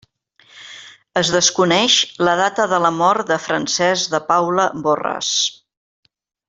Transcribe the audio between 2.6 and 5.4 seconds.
de la mort de Francesc de Paula Borràs.